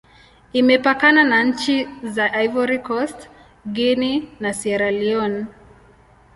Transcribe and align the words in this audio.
Imepakana 0.53 1.23
na 1.23 1.43
nchi 1.43 1.87
za 2.03 2.31
Ivory 2.43 2.79
Coast, 2.79 3.29
Guinea, 3.73 4.23
na 4.39 4.53
Sierra 4.53 4.91
Leone. 4.91 5.45